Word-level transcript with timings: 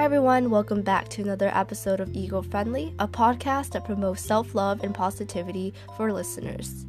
Hi, 0.00 0.04
everyone. 0.04 0.48
Welcome 0.48 0.80
back 0.80 1.10
to 1.10 1.20
another 1.20 1.50
episode 1.52 2.00
of 2.00 2.16
Ego 2.16 2.40
Friendly, 2.40 2.94
a 2.98 3.06
podcast 3.06 3.72
that 3.72 3.84
promotes 3.84 4.22
self 4.22 4.54
love 4.54 4.82
and 4.82 4.94
positivity 4.94 5.74
for 5.94 6.10
listeners. 6.10 6.86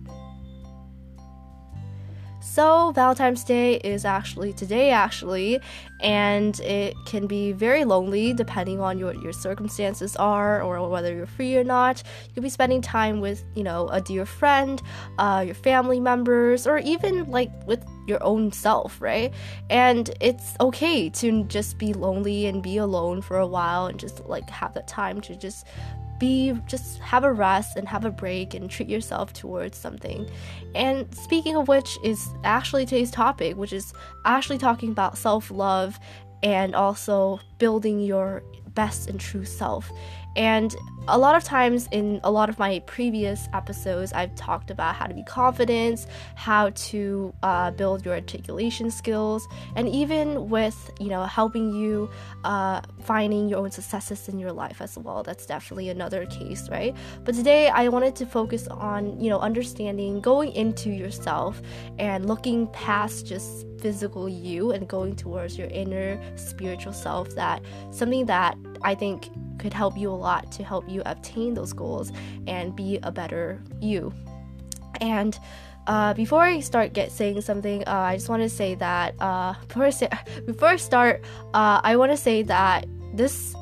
So, 2.42 2.94
Valentine's 2.94 3.44
Day 3.44 3.76
is 3.76 4.05
actually 4.05 4.53
today, 4.53 4.92
actually, 4.92 5.60
and 5.99 6.58
it 6.62 6.96
can 7.05 7.28
be 7.28 7.51
very 7.51 7.83
lonely 7.83 8.33
depending 8.33 8.79
on 8.79 8.99
what 9.01 9.21
your 9.21 9.33
circumstances 9.33 10.15
are 10.15 10.62
or 10.62 10.89
whether 10.89 11.13
you're 11.13 11.25
free 11.25 11.57
or 11.57 11.65
not. 11.65 12.01
You 12.29 12.35
could 12.35 12.43
be 12.43 12.49
spending 12.49 12.81
time 12.81 13.19
with, 13.19 13.43
you 13.55 13.63
know, 13.63 13.89
a 13.89 13.99
dear 13.99 14.25
friend, 14.25 14.81
uh, 15.19 15.43
your 15.46 15.55
family 15.55 15.99
members, 15.99 16.66
or 16.66 16.77
even 16.77 17.30
like 17.30 17.52
with 17.67 17.84
your 18.08 18.23
own 18.23 18.52
self, 18.52 19.02
right? 19.02 19.34
And 19.70 20.09
it's 20.20 20.55
okay 20.59 21.09
to 21.09 21.44
just 21.46 21.78
be 21.78 21.94
lonely 21.94 22.46
and 22.46 22.62
be 22.62 22.78
alone 22.78 23.22
for 23.22 23.38
a 23.38 23.48
while 23.48 23.88
and 23.88 24.00
just 24.00 24.26
like 24.26 24.50
have 24.50 24.73
that 24.73 24.88
time 24.88 25.22
to 25.22 25.36
just 25.36 25.68
be 26.20 26.54
just 26.68 27.00
have 27.00 27.23
a 27.23 27.34
rest 27.34 27.76
and 27.78 27.88
have 27.88 28.06
a 28.06 28.12
break 28.12 28.54
and 28.54 28.70
treat 28.70 28.88
yourself 28.88 29.34
towards 29.34 29.78
something. 29.78 30.30
And 30.76 31.14
speaking 31.16 31.56
of 31.56 31.68
which 31.68 31.98
is 32.04 32.30
actually 32.44 32.86
today's 32.86 33.09
topic, 33.09 33.58
which 33.58 33.73
is 33.73 33.92
actually 34.23 34.59
talking 34.59 34.92
about 34.92 35.18
self-love 35.18 36.00
and 36.44 36.76
also 36.76 37.40
building 37.58 38.00
your 38.00 38.44
best 38.73 39.09
and 39.09 39.20
true 39.20 39.45
self. 39.45 39.92
And 40.35 40.76
a 41.08 41.17
lot 41.17 41.35
of 41.35 41.44
times 41.44 41.88
in 41.91 42.20
a 42.23 42.31
lot 42.31 42.49
of 42.49 42.59
my 42.59 42.80
previous 42.85 43.49
episodes, 43.53 44.13
I've 44.13 44.34
talked 44.35 44.70
about 44.70 44.95
how 44.95 45.08
to 45.08 45.13
be 45.13 45.23
confident, 45.23 46.05
how 46.35 46.70
to 46.70 47.34
uh, 47.41 47.72
build 47.72 48.05
your 48.05 48.13
articulation 48.13 48.91
skills, 48.91 49.48
and 49.75 49.89
even 49.89 50.50
with 50.50 50.91
you 51.00 51.09
know 51.09 51.23
helping 51.23 51.73
you 51.73 52.09
uh, 52.44 52.81
finding 53.02 53.50
your 53.50 53.59
own 53.59 53.72
successes 53.72 54.30
in 54.30 54.38
your 54.39 54.52
life 54.52 54.81
as 54.81 54.97
well. 54.97 55.23
That's 55.23 55.45
definitely 55.45 55.89
another 55.89 56.25
case, 56.28 56.69
right? 56.69 56.95
But 57.23 57.36
today 57.36 57.69
I 57.69 57.88
wanted 57.88 58.16
to 58.17 58.25
focus 58.25 58.67
on 58.67 59.19
you 59.19 59.30
know 59.30 59.39
understanding, 59.39 60.22
going 60.22 60.52
into 60.53 60.91
yourself, 60.91 61.61
and 61.97 62.28
looking 62.28 62.67
past 62.67 63.25
just 63.25 63.66
physical 63.80 64.30
you 64.30 64.72
and 64.72 64.88
going 64.88 65.16
towards 65.16 65.58
your 65.58 65.67
inner 65.67 66.22
spiritual 66.38 66.94
self. 66.94 67.34
That 67.36 67.63
something 67.89 68.28
that 68.28 68.56
I 68.84 68.96
think 68.96 69.30
could 69.60 69.74
help 69.74 69.98
you 69.98 70.10
a 70.10 70.16
lot 70.16 70.52
to 70.54 70.64
help 70.64 70.90
you 70.90 71.02
obtain 71.06 71.54
those 71.54 71.74
goals 71.74 72.12
and 72.48 72.76
be 72.76 73.00
a 73.04 73.12
better 73.12 73.62
you. 73.80 74.14
And 75.00 75.38
uh, 75.88 76.14
before 76.14 76.42
I 76.42 76.60
start 76.60 76.94
get 76.94 77.12
saying 77.12 77.42
something, 77.42 77.84
uh, 77.88 77.92
I 77.92 78.16
just 78.16 78.30
want 78.30 78.42
to 78.44 78.50
say 78.50 78.76
that 78.76 79.16
uh, 79.20 79.54
before 79.68 79.86
I, 79.86 79.90
say, 79.90 80.09
before 80.46 80.70
I 80.70 80.76
start, 80.76 81.24
uh, 81.54 81.82
I 81.84 81.96
want 81.96 82.12
to 82.12 82.18
say 82.18 82.44
that 82.44 82.86
this 83.14 83.56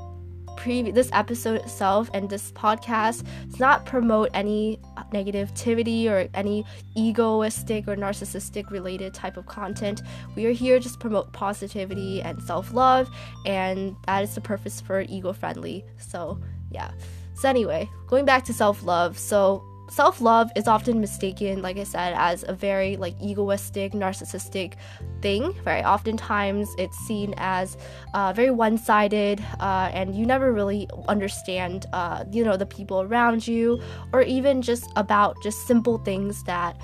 pre 0.58 0.92
this 0.92 1.10
episode 1.14 1.62
itself 1.62 2.10
and 2.14 2.30
this 2.30 2.52
podcast 2.52 3.24
does 3.50 3.60
not 3.60 3.86
promote 3.86 4.30
any 4.34 4.80
negativity 5.12 6.10
or 6.10 6.28
any 6.34 6.66
egoistic 6.96 7.88
or 7.88 7.96
narcissistic 7.96 8.70
related 8.70 9.14
type 9.14 9.38
of 9.38 9.46
content. 9.46 10.02
We 10.36 10.46
are 10.46 10.52
here 10.52 10.80
just 10.80 11.00
promote 11.00 11.32
positivity 11.34 12.22
and 12.22 12.42
self-love 12.42 13.10
and 13.46 13.96
that 14.06 14.24
is 14.24 14.36
the 14.36 14.42
purpose 14.42 14.82
for 14.82 15.02
ego 15.02 15.34
friendly. 15.34 15.86
So, 15.98 16.40
yeah. 16.72 16.92
So 17.36 17.50
anyway, 17.50 17.90
going 18.08 18.26
back 18.26 18.44
to 18.46 18.54
self-love. 18.54 19.18
So, 19.18 19.64
self-love 19.90 20.52
is 20.56 20.68
often 20.68 21.00
mistaken 21.02 21.62
like 21.62 21.78
i 21.78 21.84
said 21.84 22.14
as 22.16 22.44
a 22.48 22.54
very 22.54 22.96
like 22.98 23.16
egoistic 23.22 23.94
narcissistic 23.94 24.74
thing 25.22 25.54
very 25.64 25.84
oftentimes 25.84 26.70
it's 26.78 26.98
seen 27.00 27.34
as 27.38 27.78
uh, 28.14 28.32
very 28.34 28.52
one-sided 28.52 29.44
uh, 29.60 29.90
and 29.94 30.16
you 30.16 30.26
never 30.26 30.54
really 30.54 30.88
understand 31.08 31.86
uh, 31.94 32.24
you 32.32 32.44
know 32.44 32.56
the 32.56 32.66
people 32.66 33.02
around 33.02 33.48
you 33.48 33.82
or 34.14 34.22
even 34.22 34.62
just 34.62 34.92
about 34.96 35.36
just 35.42 35.66
simple 35.68 35.98
things 36.00 36.44
that 36.44 36.80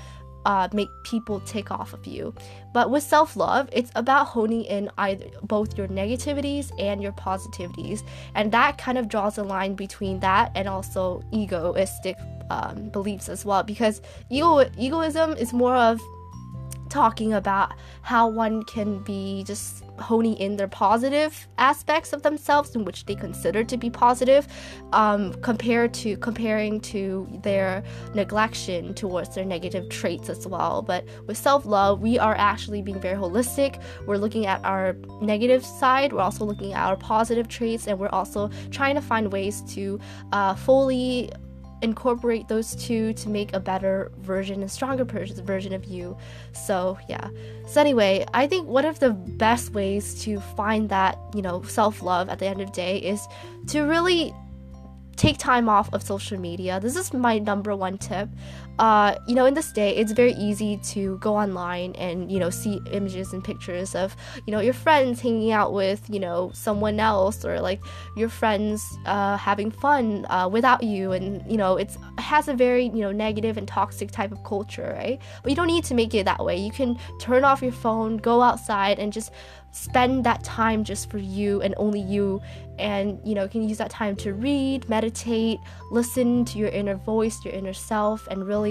uh, 0.46 0.68
make 0.72 0.88
people 1.02 1.40
take 1.40 1.72
off 1.72 1.92
of 1.92 2.06
you. 2.06 2.32
But 2.72 2.88
with 2.88 3.02
self 3.02 3.34
love, 3.36 3.68
it's 3.72 3.90
about 3.96 4.28
honing 4.28 4.62
in 4.62 4.88
either 4.96 5.26
both 5.42 5.76
your 5.76 5.88
negativities 5.88 6.70
and 6.78 7.02
your 7.02 7.10
positivities, 7.10 8.04
and 8.36 8.52
that 8.52 8.78
kind 8.78 8.96
of 8.96 9.08
draws 9.08 9.38
a 9.38 9.42
line 9.42 9.74
between 9.74 10.20
that 10.20 10.52
and 10.54 10.68
also 10.68 11.20
egoistic 11.32 12.16
um, 12.50 12.88
beliefs 12.90 13.28
as 13.28 13.44
well. 13.44 13.62
Because 13.62 14.00
ego 14.30 14.68
egoism 14.78 15.32
is 15.32 15.52
more 15.52 15.76
of 15.76 16.00
talking 16.88 17.34
about 17.34 17.72
how 18.02 18.28
one 18.28 18.62
can 18.62 18.98
be 19.00 19.44
just 19.44 19.84
honing 19.98 20.36
in 20.36 20.56
their 20.56 20.68
positive 20.68 21.46
aspects 21.58 22.12
of 22.12 22.22
themselves 22.22 22.74
in 22.74 22.84
which 22.84 23.06
they 23.06 23.14
consider 23.14 23.64
to 23.64 23.76
be 23.76 23.90
positive 23.90 24.46
um, 24.92 25.32
compared 25.42 25.92
to 25.94 26.16
comparing 26.18 26.80
to 26.80 27.26
their 27.42 27.82
neglection 28.12 28.94
towards 28.94 29.34
their 29.34 29.44
negative 29.44 29.88
traits 29.88 30.28
as 30.28 30.46
well 30.46 30.82
but 30.82 31.04
with 31.26 31.36
self-love 31.36 32.00
we 32.00 32.18
are 32.18 32.34
actually 32.36 32.82
being 32.82 33.00
very 33.00 33.16
holistic 33.16 33.82
we're 34.06 34.18
looking 34.18 34.46
at 34.46 34.62
our 34.64 34.94
negative 35.20 35.64
side 35.64 36.12
we're 36.12 36.20
also 36.20 36.44
looking 36.44 36.74
at 36.74 36.86
our 36.86 36.96
positive 36.96 37.48
traits 37.48 37.86
and 37.88 37.98
we're 37.98 38.08
also 38.08 38.50
trying 38.70 38.94
to 38.94 39.00
find 39.00 39.32
ways 39.32 39.62
to 39.62 39.98
uh, 40.32 40.54
fully 40.54 41.30
incorporate 41.82 42.48
those 42.48 42.74
two 42.74 43.12
to 43.14 43.28
make 43.28 43.52
a 43.52 43.60
better 43.60 44.10
version 44.18 44.60
and 44.62 44.70
stronger 44.70 45.04
version 45.04 45.72
of 45.72 45.84
you. 45.84 46.16
So, 46.52 46.98
yeah. 47.08 47.28
So, 47.66 47.80
anyway, 47.80 48.24
I 48.34 48.46
think 48.46 48.66
one 48.68 48.84
of 48.84 48.98
the 48.98 49.10
best 49.10 49.72
ways 49.72 50.22
to 50.24 50.40
find 50.40 50.88
that, 50.88 51.18
you 51.34 51.42
know, 51.42 51.62
self 51.62 52.02
love 52.02 52.28
at 52.28 52.38
the 52.38 52.46
end 52.46 52.60
of 52.60 52.68
the 52.68 52.74
day 52.74 52.98
is 52.98 53.26
to 53.68 53.82
really 53.82 54.34
take 55.16 55.38
time 55.38 55.68
off 55.68 55.92
of 55.92 56.02
social 56.02 56.38
media. 56.38 56.78
This 56.78 56.96
is 56.96 57.12
my 57.12 57.38
number 57.38 57.74
one 57.74 57.98
tip. 57.98 58.28
Uh, 58.78 59.16
you 59.26 59.34
know, 59.34 59.46
in 59.46 59.54
this 59.54 59.72
day, 59.72 59.96
it's 59.96 60.12
very 60.12 60.32
easy 60.34 60.76
to 60.78 61.16
go 61.18 61.36
online 61.36 61.94
and 61.94 62.30
you 62.30 62.38
know 62.38 62.50
see 62.50 62.80
images 62.92 63.32
and 63.32 63.42
pictures 63.42 63.94
of 63.94 64.14
you 64.46 64.52
know 64.52 64.60
your 64.60 64.74
friends 64.74 65.20
hanging 65.20 65.50
out 65.50 65.72
with 65.72 66.02
you 66.10 66.20
know 66.20 66.50
someone 66.52 67.00
else 67.00 67.44
or 67.44 67.60
like 67.60 67.80
your 68.16 68.28
friends 68.28 68.98
uh, 69.06 69.36
having 69.36 69.70
fun 69.70 70.26
uh, 70.28 70.48
without 70.50 70.82
you, 70.82 71.12
and 71.12 71.50
you 71.50 71.56
know 71.56 71.76
it's 71.76 71.96
it 72.18 72.20
has 72.20 72.48
a 72.48 72.54
very 72.54 72.86
you 72.86 73.00
know 73.00 73.12
negative 73.12 73.56
and 73.56 73.66
toxic 73.66 74.10
type 74.10 74.32
of 74.32 74.42
culture, 74.44 74.94
right? 74.98 75.20
But 75.42 75.50
you 75.50 75.56
don't 75.56 75.68
need 75.68 75.84
to 75.84 75.94
make 75.94 76.14
it 76.14 76.24
that 76.24 76.44
way. 76.44 76.56
You 76.56 76.70
can 76.70 76.98
turn 77.18 77.44
off 77.44 77.62
your 77.62 77.72
phone, 77.72 78.18
go 78.18 78.42
outside, 78.42 78.98
and 78.98 79.12
just 79.12 79.32
spend 79.76 80.24
that 80.24 80.42
time 80.42 80.82
just 80.82 81.10
for 81.10 81.18
you 81.18 81.60
and 81.60 81.74
only 81.76 82.00
you 82.00 82.40
and 82.78 83.20
you 83.24 83.34
know 83.34 83.46
can 83.46 83.68
use 83.68 83.76
that 83.76 83.90
time 83.90 84.16
to 84.16 84.32
read 84.32 84.88
meditate 84.88 85.58
listen 85.90 86.46
to 86.46 86.58
your 86.58 86.68
inner 86.70 86.94
voice 86.94 87.44
your 87.44 87.52
inner 87.52 87.74
self 87.74 88.26
and 88.28 88.46
really 88.46 88.65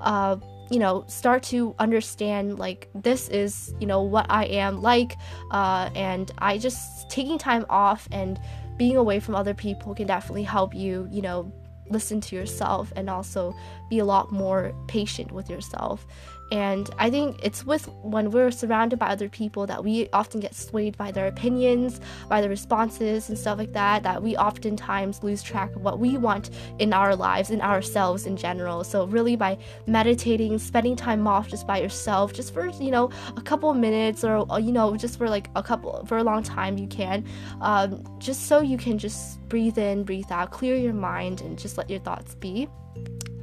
uh, 0.00 0.36
you 0.70 0.78
know 0.78 1.04
start 1.06 1.42
to 1.42 1.74
understand 1.78 2.58
like 2.58 2.88
this 2.94 3.28
is 3.28 3.74
you 3.80 3.86
know 3.86 4.02
what 4.02 4.26
i 4.30 4.44
am 4.46 4.80
like 4.80 5.16
uh, 5.50 5.90
and 5.94 6.32
i 6.38 6.56
just 6.56 7.08
taking 7.10 7.38
time 7.38 7.66
off 7.68 8.08
and 8.12 8.40
being 8.76 8.96
away 8.96 9.20
from 9.20 9.34
other 9.34 9.54
people 9.54 9.94
can 9.94 10.06
definitely 10.06 10.42
help 10.42 10.74
you 10.74 11.08
you 11.10 11.22
know 11.22 11.52
listen 11.90 12.20
to 12.20 12.34
yourself 12.34 12.92
and 12.96 13.10
also 13.10 13.54
be 13.90 13.98
a 13.98 14.04
lot 14.04 14.32
more 14.32 14.74
patient 14.88 15.30
with 15.32 15.50
yourself 15.50 16.06
and 16.50 16.90
I 16.98 17.10
think 17.10 17.40
it's 17.42 17.64
with 17.64 17.88
when 18.02 18.30
we're 18.30 18.50
surrounded 18.50 18.98
by 18.98 19.08
other 19.08 19.28
people 19.28 19.66
that 19.66 19.82
we 19.82 20.08
often 20.12 20.40
get 20.40 20.54
swayed 20.54 20.96
by 20.96 21.10
their 21.10 21.26
opinions, 21.26 22.00
by 22.28 22.40
their 22.40 22.50
responses, 22.50 23.28
and 23.28 23.38
stuff 23.38 23.58
like 23.58 23.72
that, 23.72 24.02
that 24.02 24.22
we 24.22 24.36
oftentimes 24.36 25.22
lose 25.22 25.42
track 25.42 25.74
of 25.74 25.82
what 25.82 25.98
we 25.98 26.16
want 26.16 26.50
in 26.78 26.92
our 26.92 27.16
lives, 27.16 27.50
in 27.50 27.60
ourselves 27.60 28.26
in 28.26 28.36
general. 28.36 28.84
So, 28.84 29.06
really, 29.06 29.36
by 29.36 29.58
meditating, 29.86 30.58
spending 30.58 30.96
time 30.96 31.26
off 31.26 31.48
just 31.48 31.66
by 31.66 31.80
yourself, 31.80 32.32
just 32.32 32.52
for, 32.52 32.68
you 32.68 32.90
know, 32.90 33.10
a 33.36 33.42
couple 33.42 33.72
minutes 33.74 34.22
or, 34.22 34.46
you 34.60 34.72
know, 34.72 34.96
just 34.96 35.18
for 35.18 35.28
like 35.28 35.48
a 35.56 35.62
couple, 35.62 36.04
for 36.06 36.18
a 36.18 36.24
long 36.24 36.42
time, 36.42 36.78
you 36.78 36.86
can, 36.86 37.24
um, 37.62 38.04
just 38.18 38.46
so 38.46 38.60
you 38.60 38.76
can 38.76 38.98
just 38.98 39.40
breathe 39.48 39.78
in, 39.78 40.04
breathe 40.04 40.30
out, 40.30 40.50
clear 40.50 40.76
your 40.76 40.92
mind, 40.92 41.40
and 41.40 41.58
just 41.58 41.78
let 41.78 41.88
your 41.88 42.00
thoughts 42.00 42.34
be. 42.34 42.68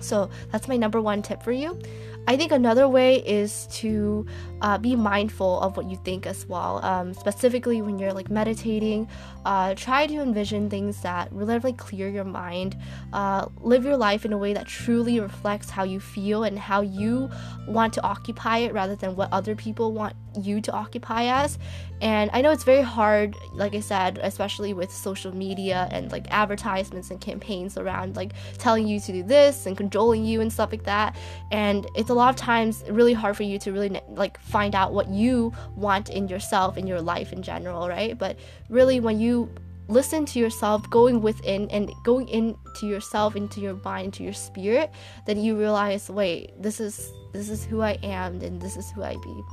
So, 0.02 0.30
that's 0.52 0.68
my 0.68 0.78
number 0.78 1.02
one 1.02 1.22
tip 1.22 1.42
for 1.44 1.52
you. 1.52 1.80
I 2.28 2.38
think 2.38 2.52
another 2.52 2.88
way 2.88 3.16
is 3.16 3.68
to 3.72 4.26
uh, 4.62 4.78
be 4.78 4.96
mindful 4.96 5.60
of 5.60 5.76
what 5.76 5.90
you 5.90 5.98
think 5.98 6.28
as 6.28 6.46
well. 6.46 6.84
Um, 6.86 7.14
specifically, 7.16 7.82
when 7.82 7.98
you're 7.98 8.14
like 8.14 8.30
meditating, 8.30 9.08
uh, 9.44 9.74
try 9.74 10.06
to 10.06 10.22
envision 10.22 10.70
things 10.70 11.02
that 11.02 11.32
really 11.32 11.74
clear 11.74 12.10
your 12.10 12.24
mind. 12.24 12.78
Uh, 13.12 13.48
live 13.62 13.84
your 13.84 13.98
life 13.98 14.24
in 14.24 14.34
a 14.34 14.38
way 14.38 14.54
that 14.54 14.68
truly 14.68 15.20
reflects 15.20 15.72
how 15.72 15.84
you 15.84 16.00
feel 16.00 16.44
and 16.44 16.60
how 16.60 16.82
you 16.82 17.30
want 17.68 17.92
to 17.94 18.04
occupy 18.04 18.60
it 18.60 18.74
rather 18.74 18.96
than 18.96 19.16
what 19.16 19.28
other 19.32 19.56
people 19.56 19.92
want 19.92 20.16
you 20.40 20.62
to 20.62 20.72
occupy 20.72 21.24
as. 21.24 21.58
And 22.02 22.30
I 22.34 22.42
know 22.42 22.52
it's 22.52 22.64
very 22.64 22.82
hard, 22.82 23.36
like 23.54 23.76
I 23.76 23.80
said, 23.80 24.20
especially 24.24 24.74
with 24.74 24.92
social 24.92 25.36
media 25.36 25.88
and 25.92 26.12
like 26.12 26.26
advertisements 26.32 27.12
and 27.12 27.20
campaigns 27.20 27.78
around 27.78 28.16
like 28.16 28.34
telling 28.58 28.88
you 28.88 29.00
to 29.00 29.12
do 29.12 29.24
this 29.24 29.66
and 29.66 29.76
cajoling 29.92 30.26
you 30.26 30.42
and 30.42 30.52
stuff 30.52 30.72
like 30.72 30.84
that. 30.84 31.16
And 31.52 31.86
it's 31.96 32.10
a 32.10 32.14
lot 32.14 32.30
of 32.30 32.36
times 32.36 32.84
really 32.90 33.14
hard 33.14 33.36
for 33.36 33.44
you 33.44 33.60
to 33.60 33.72
really 33.72 34.00
like 34.10 34.40
find 34.40 34.74
out 34.74 34.94
what 34.94 35.10
you 35.10 35.54
want 35.76 36.10
in 36.10 36.28
yourself 36.28 36.78
in 36.78 36.88
your 36.88 37.02
life 37.02 37.34
in 37.34 37.42
general 37.42 37.88
right 37.88 38.18
but 38.18 38.38
really 38.70 39.00
when 39.00 39.20
you 39.20 39.50
listen 39.88 40.26
to 40.26 40.40
yourself 40.40 40.88
going 40.90 41.22
within 41.22 41.70
and 41.70 41.92
going 42.04 42.28
into 42.30 42.88
yourself 42.88 43.36
into 43.36 43.60
your 43.60 43.76
mind 43.84 44.06
into 44.06 44.24
your 44.24 44.34
spirit 44.34 44.92
then 45.26 45.40
you 45.40 45.58
realize 45.58 46.10
wait 46.10 46.52
this 46.62 46.80
is 46.80 47.12
this 47.34 47.50
is 47.50 47.66
who 47.66 47.82
i 47.82 47.98
am 48.04 48.40
and 48.42 48.62
this 48.62 48.78
is 48.78 48.90
who 48.92 49.04
i 49.04 49.16
be 49.16 49.44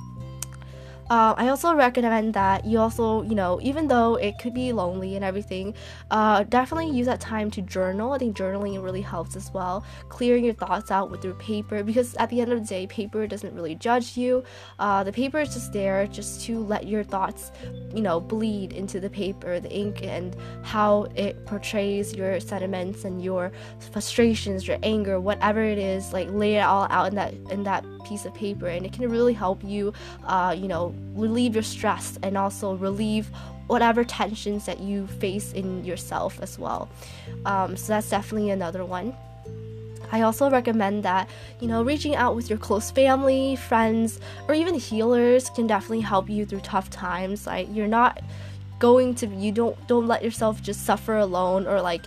uh, 1.10 1.34
I 1.37 1.49
also 1.49 1.75
recommend 1.75 2.34
that 2.34 2.64
you 2.64 2.78
also, 2.78 3.22
you 3.22 3.34
know, 3.34 3.58
even 3.62 3.88
though 3.88 4.16
it 4.16 4.38
could 4.38 4.55
be 4.55 4.72
lonely 4.72 5.16
and 5.16 5.25
everything, 5.25 5.75
uh, 6.10 6.44
definitely 6.44 6.90
use 6.90 7.06
that 7.06 7.20
time 7.20 7.50
to 7.52 7.62
journal. 7.62 8.12
I 8.12 8.19
think 8.19 8.37
journaling 8.37 8.82
really 8.82 9.00
helps 9.00 9.37
as 9.37 9.50
well. 9.52 9.84
Clearing 10.08 10.44
your 10.44 10.55
thoughts 10.55 10.90
out 10.90 11.10
with 11.10 11.25
your 11.25 11.34
paper 11.34 11.82
because 11.82 12.14
at 12.16 12.28
the 12.31 12.40
end 12.40 12.52
of 12.52 12.60
the 12.60 12.66
day, 12.66 12.87
paper 12.87 13.26
doesn't 13.26 13.55
really 13.55 13.75
judge 13.75 14.16
you. 14.16 14.44
Uh, 14.78 15.02
the 15.02 15.12
paper 15.12 15.38
is 15.40 15.55
just 15.55 15.72
there 15.72 16.06
just 16.06 16.43
to 16.43 16.62
let 16.64 16.87
your 16.87 17.02
thoughts, 17.02 17.52
you 17.94 18.02
know, 18.02 18.20
bleed 18.20 18.72
into 18.72 19.00
the 19.00 19.11
paper, 19.11 19.61
the 19.61 19.70
ink, 19.70 20.02
and 20.02 20.37
how 20.62 21.04
it 21.14 21.44
portrays 21.46 22.14
your 22.14 22.38
sentiments 22.40 23.04
and 23.04 23.22
your 23.22 23.50
frustrations, 23.93 24.66
your 24.69 24.78
anger, 24.82 25.20
whatever 25.20 25.62
it 25.62 25.78
is. 25.78 26.12
Like 26.12 26.28
lay 26.31 26.56
it 26.56 26.61
all 26.62 26.87
out 26.90 27.08
in 27.08 27.14
that 27.14 27.34
in 27.50 27.62
that 27.64 27.84
piece 28.08 28.25
of 28.25 28.34
paper, 28.34 28.66
and 28.66 28.87
it 28.87 28.93
can 28.93 29.08
really 29.10 29.34
help 29.34 29.62
you, 29.64 29.93
uh, 30.25 30.55
you 30.56 30.69
know 30.69 30.94
relieve 31.14 31.55
your 31.55 31.62
stress 31.62 32.19
and 32.22 32.37
also 32.38 32.75
relieve 32.76 33.31
whatever 33.66 34.02
tensions 34.02 34.64
that 34.66 34.81
you 34.81 35.06
face 35.06 35.52
in 35.52 35.84
yourself 35.84 36.40
as 36.40 36.58
well. 36.58 36.88
Um, 37.44 37.76
so 37.76 37.93
that's 37.93 38.08
definitely 38.08 38.50
another 38.50 38.84
one. 38.84 39.14
I 40.10 40.22
also 40.22 40.50
recommend 40.50 41.02
that, 41.02 41.28
you 41.60 41.69
know, 41.69 41.82
reaching 41.82 42.16
out 42.16 42.34
with 42.34 42.49
your 42.49 42.58
close 42.58 42.90
family, 42.90 43.56
friends, 43.56 44.20
or 44.49 44.54
even 44.54 44.75
healers 44.75 45.50
can 45.50 45.66
definitely 45.66 46.00
help 46.00 46.31
you 46.31 46.46
through 46.46 46.61
tough 46.61 46.88
times. 46.88 47.46
Like 47.46 47.69
you're 47.70 47.87
not 47.87 48.22
going 48.78 49.12
to 49.12 49.26
you 49.26 49.50
don't 49.50 49.76
don't 49.88 50.06
let 50.06 50.22
yourself 50.22 50.62
just 50.62 50.87
suffer 50.87 51.16
alone 51.16 51.66
or 51.66 51.82
like 51.82 52.02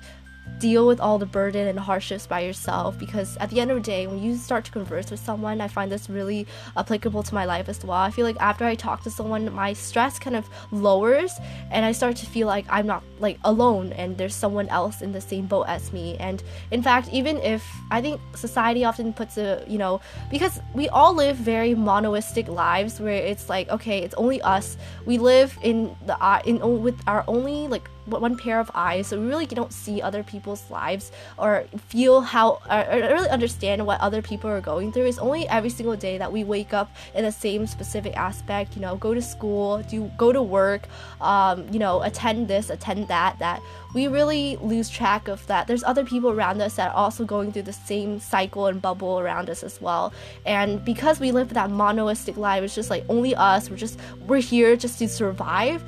deal 0.62 0.86
with 0.86 1.00
all 1.02 1.18
the 1.18 1.26
burden 1.26 1.68
and 1.68 1.80
hardships 1.80 2.28
by 2.28 2.40
yourself 2.40 2.98
because 3.00 3.36
at 3.38 3.50
the 3.50 3.60
end 3.60 3.72
of 3.72 3.78
the 3.78 3.82
day 3.82 4.06
when 4.06 4.22
you 4.22 4.38
start 4.38 4.64
to 4.64 4.72
converse 4.72 5.10
with 5.10 5.20
someone 5.20 5.60
i 5.60 5.68
find 5.68 5.92
this 5.92 6.08
really 6.08 6.46
applicable 6.78 7.24
to 7.24 7.34
my 7.34 7.46
life 7.46 7.68
as 7.68 7.84
well. 7.84 7.98
I 7.98 8.12
feel 8.12 8.26
like 8.26 8.40
after 8.40 8.64
i 8.64 8.76
talk 8.76 9.02
to 9.04 9.10
someone 9.10 9.52
my 9.54 9.74
stress 9.74 10.20
kind 10.20 10.36
of 10.36 10.48
lowers 10.72 11.34
and 11.72 11.84
i 11.84 11.92
start 11.92 12.16
to 12.18 12.28
feel 12.28 12.46
like 12.46 12.66
i'm 12.70 12.86
not 12.86 13.02
like 13.20 13.40
alone 13.44 13.92
and 13.94 14.18
there's 14.18 14.36
someone 14.36 14.68
else 14.70 15.02
in 15.02 15.12
the 15.12 15.22
same 15.22 15.46
boat 15.48 15.66
as 15.68 15.92
me. 15.92 16.16
And 16.20 16.44
in 16.70 16.84
fact 16.84 17.10
even 17.12 17.38
if 17.38 17.66
i 17.90 18.00
think 18.00 18.22
society 18.36 18.86
often 18.86 19.14
puts 19.14 19.38
a 19.38 19.64
you 19.68 19.80
know 19.80 20.00
because 20.30 20.60
we 20.76 20.88
all 20.90 21.14
live 21.14 21.38
very 21.38 21.74
monoistic 21.74 22.48
lives 22.48 23.00
where 23.00 23.22
it's 23.32 23.50
like 23.50 23.68
okay 23.70 24.00
it's 24.04 24.16
only 24.16 24.42
us. 24.44 24.78
We 25.06 25.18
live 25.18 25.58
in 25.64 25.96
the 26.06 26.16
uh, 26.24 26.42
in 26.46 26.60
with 26.84 27.00
our 27.08 27.24
only 27.28 27.68
like 27.68 27.90
one 28.20 28.36
pair 28.36 28.60
of 28.60 28.70
eyes 28.74 29.08
so 29.08 29.20
we 29.20 29.28
really 29.28 29.46
don't 29.46 29.72
see 29.72 30.02
other 30.02 30.24
people's 30.24 30.70
lives 30.70 31.12
or 31.38 31.66
feel 31.88 32.22
how 32.22 32.60
or, 32.70 32.82
or, 32.92 33.14
really 33.14 33.30
understand 33.30 33.86
what 33.86 34.02
other 34.02 34.22
people 34.22 34.50
are 34.50 34.60
going 34.60 34.92
through. 34.92 35.06
It's 35.06 35.20
only 35.20 35.48
every 35.48 35.70
single 35.70 35.96
day 35.96 36.18
that 36.18 36.32
we 36.32 36.44
wake 36.44 36.74
up 36.74 36.92
in 37.16 37.24
the 37.24 37.32
same 37.32 37.68
specific 37.68 38.18
aspect 38.18 38.76
you 38.76 38.82
know 38.82 38.96
go 38.96 39.14
to 39.14 39.22
school 39.22 39.84
do 39.90 40.12
go 40.18 40.34
to 40.34 40.42
work 40.42 40.88
um, 41.22 41.68
you 41.72 41.80
know 41.80 42.02
attend 42.02 42.48
this 42.48 42.70
attend 42.70 43.08
that 43.08 43.38
that 43.40 43.62
we 43.94 44.08
really 44.08 44.58
lose 44.58 44.90
track 44.90 45.28
of 45.28 45.46
that. 45.48 45.68
There's 45.68 45.84
other 45.84 46.06
people 46.06 46.30
around 46.30 46.62
us 46.62 46.76
that 46.76 46.92
are 46.92 46.96
also 46.96 47.26
going 47.26 47.52
through 47.52 47.64
the 47.64 47.74
same 47.74 48.20
cycle 48.20 48.68
and 48.68 48.82
bubble 48.82 49.20
around 49.20 49.50
us 49.50 49.64
as 49.64 49.82
well. 49.82 50.14
And 50.46 50.84
because 50.86 51.20
we 51.20 51.32
live 51.32 51.54
that 51.54 51.70
monoistic 51.70 52.38
life 52.38 52.64
it's 52.64 52.76
just 52.76 52.90
like 52.90 53.04
only 53.10 53.36
us. 53.36 53.70
We're 53.70 53.78
just 53.78 54.00
we're 54.28 54.42
here 54.42 54.76
just 54.76 55.00
to 55.00 55.08
survive 55.08 55.84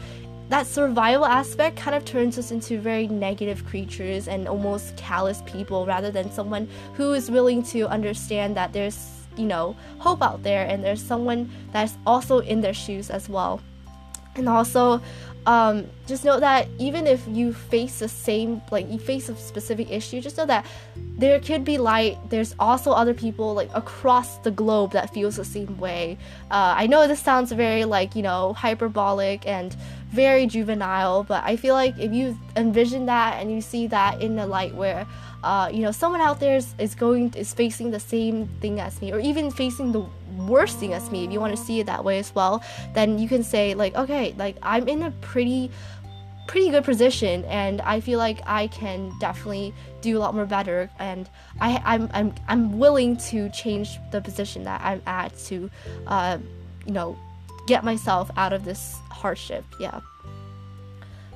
that 0.50 0.68
survival 0.68 1.25
aspect 1.25 1.78
kind 1.78 1.95
of 1.95 2.06
turns 2.06 2.38
us 2.38 2.51
into 2.51 2.80
very 2.80 3.07
negative 3.07 3.66
creatures 3.66 4.28
and 4.28 4.48
almost 4.48 4.95
callous 4.98 5.42
people 5.45 5.86
rather 5.86 6.12
than 6.12 6.31
someone 6.31 6.68
who 6.94 7.13
is 7.13 7.31
willing 7.31 7.63
to 7.63 7.88
understand 7.88 8.56
that 8.57 8.74
there's 8.74 9.10
you 9.36 9.45
know 9.45 9.75
hope 9.98 10.22
out 10.22 10.44
there 10.44 10.66
and 10.68 10.84
there's 10.84 11.01
someone 11.01 11.50
that's 11.72 11.98
also 12.06 12.40
in 12.40 12.62
their 12.62 12.74
shoes 12.74 13.10
as 13.10 13.30
well. 13.30 13.62
And 14.36 14.50
also 14.50 15.01
um, 15.45 15.86
just 16.07 16.24
know 16.25 16.40
that 16.40 16.68
even 16.80 17.07
if 17.07 17.25
you 17.28 17.54
face 17.54 18.00
the 18.00 18.07
same 18.07 18.62
like 18.72 18.90
you 18.90 19.00
face 19.00 19.30
a 19.30 19.36
specific 19.36 19.92
issue 19.92 20.22
just 20.22 20.38
know 20.38 20.45
that 20.45 20.66
there 20.95 21.40
could 21.40 21.63
be 21.63 21.78
light. 21.78 22.18
There's 22.30 22.56
also 22.60 22.92
other 22.92 23.13
people 23.13 23.54
like 23.54 23.69
across 23.74 24.38
the 24.38 24.51
globe 24.51 24.92
that 24.94 25.13
feels 25.13 25.36
the 25.36 25.45
same 25.45 25.78
way. 25.78 26.18
Uh, 26.50 26.74
i 26.78 26.88
know 26.88 27.07
this 27.07 27.19
sounds 27.19 27.51
very 27.51 27.86
like 27.86 28.16
you 28.16 28.22
know 28.22 28.54
hyperbolic 28.54 29.48
and 29.48 29.75
very 30.12 30.45
juvenile 30.45 31.24
but 31.24 31.44
i 31.44 31.56
feel 31.56 31.74
like 31.74 31.98
if 31.98 32.13
you 32.13 32.38
envision 32.56 33.07
that 33.07 33.42
and 33.42 33.51
you 33.51 33.60
see 33.62 33.88
that 33.88 34.22
in 34.22 34.36
the 34.36 34.45
light 34.45 34.75
where 34.75 35.07
uh, 35.44 35.69
you 35.72 35.81
know 35.81 35.92
someone 35.92 36.22
out 36.22 36.40
there 36.40 36.56
is, 36.56 36.74
is 36.78 36.95
going 36.95 37.34
is 37.36 37.54
facing 37.54 37.92
the 37.92 38.00
same 38.00 38.48
thing 38.62 38.80
as 38.80 39.01
me 39.01 39.12
or 39.12 39.19
even 39.19 39.51
facing 39.51 39.92
the 39.92 40.06
worst 40.38 40.80
thing 40.80 40.94
as 40.94 41.12
me 41.12 41.25
if 41.25 41.31
you 41.31 41.40
want 41.40 41.56
to 41.56 41.62
see 41.62 41.80
it 41.80 41.86
that 41.86 42.04
way 42.04 42.18
as 42.18 42.34
well 42.34 42.63
then 42.94 43.19
you 43.19 43.28
can 43.28 43.44
say 43.44 43.74
like 43.75 43.94
okay 43.95 44.34
like 44.38 44.56
i'm 44.63 44.88
in 44.88 45.04
a 45.04 45.12
pretty 45.22 45.69
pretty 46.48 46.69
good 46.69 46.84
position 46.84 47.45
and 47.45 47.81
I 47.81 48.00
feel 48.00 48.19
like 48.19 48.42
I 48.45 48.68
can 48.68 49.12
definitely 49.19 49.74
do 50.01 50.18
a 50.18 50.19
lot 50.19 50.36
more 50.36 50.45
better 50.45 50.90
and 51.00 51.30
I, 51.62 51.81
I'm, 51.86 52.10
I'm, 52.13 52.36
I'm 52.48 52.78
willing 52.80 53.18
to 53.18 53.50
change 53.50 53.98
the 54.12 54.22
position 54.22 54.63
that 54.63 54.81
I'm 54.81 55.01
at 55.07 55.38
to 55.45 55.69
uh, 56.07 56.38
you 56.86 56.92
know 56.92 57.18
get 57.66 57.84
myself 57.84 58.30
out 58.36 58.51
of 58.51 58.66
this 58.66 58.98
hardship 59.10 59.63
yeah 59.80 60.01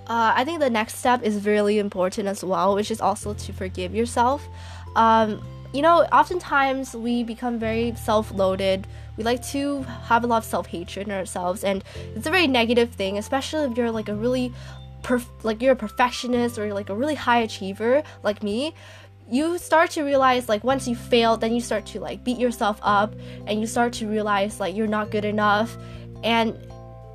uh, 0.08 0.34
I 0.36 0.46
think 0.46 0.60
the 0.60 0.70
next 0.70 0.96
step 0.96 1.22
is 1.24 1.46
really 1.46 1.80
important 1.80 2.28
as 2.28 2.44
well 2.44 2.76
which 2.76 2.92
is 2.92 3.02
also 3.02 3.34
to 3.34 3.54
forgive 3.54 3.94
yourself. 3.94 4.48
Um, 4.96 5.42
you 5.74 5.82
know 5.82 6.04
oftentimes 6.12 6.96
we 6.96 7.24
become 7.24 7.60
very 7.60 7.94
self-loaded. 7.96 8.88
We 9.18 9.24
like 9.24 9.46
to 9.48 9.82
have 9.82 10.24
a 10.24 10.28
lot 10.28 10.38
of 10.38 10.46
self-hatred 10.46 11.08
in 11.08 11.14
ourselves 11.14 11.64
and 11.64 11.84
it's 12.16 12.28
a 12.28 12.32
very 12.32 12.48
negative 12.48 12.92
thing 12.92 13.18
especially 13.18 13.70
if 13.70 13.78
you're 13.78 13.92
like 13.92 14.10
a 14.10 14.16
really 14.16 14.54
perf- 15.02 15.44
like 15.44 15.62
you're 15.62 15.74
a 15.74 15.76
perfectionist 15.76 16.58
or 16.58 16.74
like 16.74 16.90
a 16.90 16.96
really 16.96 17.16
high 17.16 17.40
achiever 17.40 18.04
like 18.24 18.44
me. 18.44 18.74
You 19.30 19.58
start 19.58 19.92
to 19.92 20.04
realize 20.04 20.48
like 20.48 20.64
once 20.64 20.88
you 20.88 20.96
fail 20.96 21.36
then 21.36 21.54
you 21.54 21.60
start 21.60 21.86
to 21.88 22.00
like 22.00 22.24
beat 22.24 22.38
yourself 22.38 22.80
up 22.82 23.14
and 23.46 23.60
you 23.60 23.68
start 23.68 23.92
to 23.94 24.08
realize 24.08 24.60
like 24.60 24.74
you're 24.76 24.88
not 24.88 25.12
good 25.12 25.26
enough. 25.26 25.76
And 26.24 26.58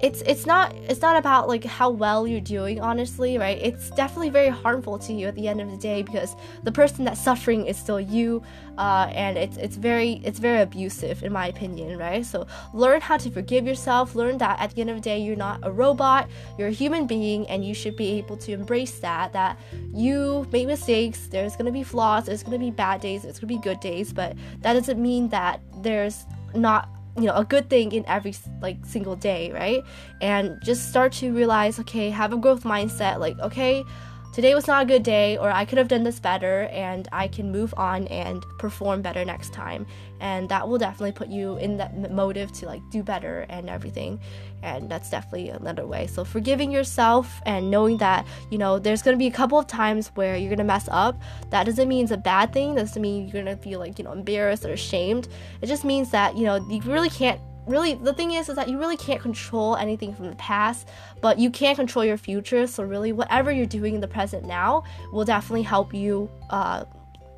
it's 0.02 0.20
it's 0.22 0.46
not 0.46 0.74
it's 0.88 1.00
not 1.00 1.16
about 1.16 1.46
like 1.46 1.62
how 1.64 1.88
well 1.88 2.26
you're 2.26 2.40
doing 2.40 2.80
honestly 2.80 3.38
right? 3.38 3.58
It's 3.62 3.90
definitely 3.90 4.30
very 4.30 4.48
harmful 4.48 4.98
to 4.98 5.12
you 5.12 5.28
at 5.28 5.36
the 5.36 5.46
end 5.46 5.60
of 5.60 5.70
the 5.70 5.76
day 5.76 6.02
because 6.02 6.34
the 6.64 6.72
person 6.72 7.04
that's 7.04 7.20
suffering 7.20 7.66
is 7.66 7.76
still 7.76 8.00
you 8.00 8.42
uh, 8.78 9.08
and 9.12 9.38
it's 9.38 9.56
it's 9.58 9.76
very 9.76 10.20
it's 10.24 10.40
very 10.40 10.60
abusive 10.60 11.22
in 11.22 11.32
my 11.32 11.46
opinion 11.46 11.98
right? 11.98 12.26
So 12.26 12.48
learn 12.74 13.00
how 13.00 13.16
to 13.16 13.30
forgive 13.30 13.64
yourself. 13.64 14.16
Learn 14.16 14.38
that 14.38 14.58
at 14.60 14.74
the 14.74 14.80
end 14.80 14.90
of 14.90 14.96
the 14.96 15.02
day 15.02 15.20
you're 15.20 15.36
not 15.36 15.60
a 15.62 15.70
robot 15.70 16.28
you're 16.58 16.68
a 16.68 16.72
human 16.72 17.06
being 17.06 17.46
and 17.48 17.64
you 17.64 17.72
should 17.72 17.96
be 17.96 18.18
able 18.18 18.36
to 18.38 18.52
embrace 18.52 18.98
that 18.98 19.32
that 19.32 19.56
you 19.94 20.48
make 20.50 20.66
mistakes 20.66 21.28
there's 21.28 21.54
gonna 21.54 21.70
be 21.70 21.84
flaws 21.84 22.26
there's 22.26 22.42
gonna 22.42 22.58
be 22.58 22.70
bad 22.72 23.00
days 23.00 23.22
there's 23.22 23.38
gonna 23.38 23.46
be 23.46 23.58
good 23.58 23.78
days 23.78 24.12
but 24.12 24.36
that 24.60 24.72
doesn't 24.72 25.00
mean 25.00 25.28
that 25.28 25.60
there's 25.82 26.24
not 26.54 26.88
you 27.16 27.24
know 27.24 27.34
a 27.34 27.44
good 27.44 27.68
thing 27.68 27.92
in 27.92 28.04
every 28.06 28.34
like 28.60 28.84
single 28.84 29.16
day 29.16 29.52
right? 29.52 29.84
And 30.20 30.58
just 30.62 30.88
start 30.90 31.12
to 31.14 31.32
realize 31.32 31.78
okay 31.80 32.10
have 32.10 32.32
a 32.32 32.36
growth 32.36 32.64
mindset 32.64 33.18
like 33.18 33.38
okay 33.40 33.84
today 34.32 34.54
was 34.54 34.66
not 34.66 34.82
a 34.82 34.86
good 34.86 35.02
day 35.02 35.36
or 35.36 35.50
I 35.50 35.64
could 35.64 35.78
have 35.78 35.88
done 35.88 36.04
this 36.04 36.18
better 36.18 36.62
and 36.72 37.06
I 37.12 37.28
can 37.28 37.52
move 37.52 37.74
on 37.76 38.06
and 38.08 38.42
perform 38.58 39.02
better 39.02 39.24
next 39.24 39.52
time. 39.52 39.86
And 40.20 40.48
that 40.48 40.66
will 40.66 40.78
definitely 40.78 41.12
put 41.12 41.28
you 41.28 41.56
in 41.58 41.76
that 41.76 42.10
motive 42.10 42.50
to 42.52 42.66
like 42.66 42.80
do 42.90 43.02
better 43.02 43.44
and 43.50 43.68
everything. 43.68 44.20
And 44.62 44.88
that's 44.88 45.10
definitely 45.10 45.50
another 45.50 45.86
way. 45.86 46.06
So 46.06 46.24
forgiving 46.24 46.70
yourself 46.70 47.42
and 47.44 47.70
knowing 47.70 47.98
that, 47.98 48.26
you 48.50 48.58
know, 48.58 48.78
there's 48.78 49.02
to 49.02 49.16
be 49.18 49.26
a 49.26 49.32
couple 49.32 49.58
of 49.58 49.66
times 49.66 50.08
where 50.14 50.36
you're 50.36 50.56
to 50.56 50.64
mess 50.64 50.88
up. 50.90 51.20
That 51.50 51.64
doesn't 51.64 51.88
mean 51.88 52.04
it's 52.04 52.12
a 52.12 52.16
bad 52.16 52.52
thing. 52.52 52.74
That 52.74 52.82
doesn't 52.82 53.02
mean 53.02 53.28
you're 53.28 53.44
to 53.44 53.56
feel 53.56 53.80
like, 53.80 53.98
you 53.98 54.04
know, 54.04 54.12
embarrassed 54.12 54.64
or 54.64 54.72
ashamed. 54.72 55.28
It 55.60 55.66
just 55.66 55.84
means 55.84 56.10
that, 56.10 56.36
you 56.36 56.44
know, 56.44 56.56
you 56.70 56.80
really 56.82 57.10
can't 57.10 57.40
really 57.66 57.94
the 57.94 58.12
thing 58.12 58.32
is 58.32 58.48
is 58.48 58.56
that 58.56 58.68
you 58.68 58.78
really 58.78 58.96
can't 58.96 59.20
control 59.20 59.76
anything 59.76 60.14
from 60.14 60.28
the 60.28 60.36
past 60.36 60.88
but 61.20 61.38
you 61.38 61.50
can 61.50 61.76
control 61.76 62.04
your 62.04 62.16
future. 62.16 62.66
So 62.66 62.82
really 62.82 63.12
whatever 63.12 63.52
you're 63.52 63.66
doing 63.66 63.94
in 63.94 64.00
the 64.00 64.08
present 64.08 64.44
now 64.44 64.84
will 65.12 65.24
definitely 65.24 65.62
help 65.62 65.94
you 65.94 66.30
uh, 66.50 66.84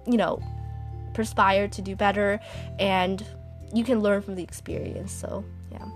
you 0.06 0.16
know 0.16 0.42
perspire 1.12 1.68
to 1.68 1.82
do 1.82 1.94
better 1.94 2.40
and 2.78 3.24
you 3.72 3.84
can 3.84 4.00
learn 4.00 4.22
from 4.22 4.34
the 4.34 4.42
experience. 4.42 5.12
So 5.12 5.44
yeah. 5.70 5.86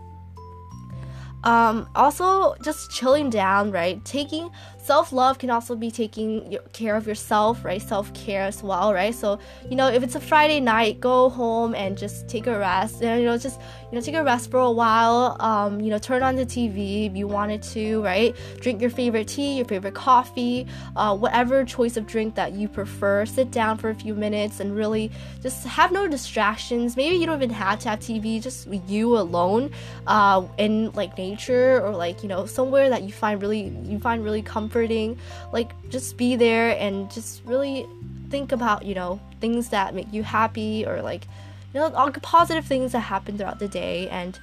Um, 1.44 1.88
also, 1.94 2.56
just 2.62 2.90
chilling 2.90 3.30
down, 3.30 3.70
right? 3.70 4.04
Taking 4.04 4.50
self 4.88 5.12
love 5.12 5.37
can 5.38 5.50
also 5.50 5.76
be 5.76 5.90
taking 5.90 6.57
care 6.73 6.97
of 6.97 7.07
yourself, 7.07 7.62
right? 7.62 7.83
Self 7.83 8.07
care 8.14 8.45
as 8.45 8.62
well, 8.62 8.95
right? 8.95 9.14
So, 9.14 9.38
you 9.68 9.76
know, 9.76 9.88
if 9.88 10.02
it's 10.02 10.14
a 10.14 10.21
Friday 10.21 10.61
night, 10.61 10.99
go 10.99 11.28
home 11.28 11.75
and 11.75 11.99
just 11.99 12.26
take 12.26 12.47
a 12.47 12.59
rest. 12.59 13.02
And, 13.02 13.21
you 13.21 13.26
know, 13.26 13.37
just, 13.37 13.61
you 13.90 13.97
know, 13.97 14.00
take 14.00 14.14
a 14.14 14.25
rest 14.25 14.50
for 14.50 14.61
a 14.61 14.73
while. 14.73 15.37
Um, 15.40 15.78
you 15.83 15.90
know, 15.90 15.99
turn 15.99 16.23
on 16.23 16.37
the 16.37 16.47
TV 16.47 17.04
if 17.04 17.14
you 17.14 17.28
wanted 17.28 17.62
to, 17.75 18.02
right? 18.02 18.35
Drink 18.62 18.80
your 18.80 18.88
favorite 18.88 19.28
tea, 19.28 19.57
your 19.59 19.66
favorite 19.66 19.95
coffee, 19.95 20.66
uh, 20.97 21.14
whatever 21.14 21.66
choice 21.66 21.99
of 21.99 22.07
drink 22.07 22.35
that 22.37 22.54
you 22.54 22.66
prefer. 22.66 23.26
Sit 23.26 23.50
down 23.50 23.76
for 23.76 23.90
a 23.90 23.95
few 23.95 24.14
minutes 24.14 24.59
and 24.59 24.75
really 24.75 25.11
just 25.42 25.66
have 25.66 25.92
no 25.92 26.09
distractions. 26.09 26.97
Maybe 26.97 27.16
you 27.16 27.26
don't 27.26 27.42
even 27.42 27.50
have 27.50 27.80
to 27.80 27.90
have 27.90 28.00
TV, 28.00 28.42
just 28.42 28.66
you 28.88 29.18
alone 29.18 29.71
uh, 30.07 30.47
in 30.57 30.92
like 30.92 31.18
nature 31.18 31.83
or 31.85 31.95
like, 31.95 32.23
you 32.23 32.28
know, 32.30 32.47
somewhere 32.47 32.88
that 32.88 33.02
you 33.02 33.12
find 33.12 33.42
really, 33.42 33.68
you 33.85 33.99
find 33.99 34.25
really 34.25 34.40
comforting. 34.78 35.18
Like, 35.52 35.73
just 35.90 36.16
be 36.16 36.37
there 36.37 36.78
and 36.78 37.11
just 37.11 37.42
really 37.44 37.87
think 38.30 38.52
about, 38.52 38.85
you 38.85 38.94
know, 38.94 39.20
things 39.40 39.70
that 39.70 39.94
make 39.94 40.12
you 40.12 40.23
happy 40.23 40.87
or 40.87 41.02
like, 41.02 41.26
you 41.73 41.80
know, 41.80 41.92
all 41.94 42.11
the 42.11 42.20
positive 42.20 42.64
things 42.64 42.92
that 42.92 43.00
happen 43.00 43.37
throughout 43.37 43.58
the 43.58 43.68
day. 43.68 44.08
And 44.08 44.38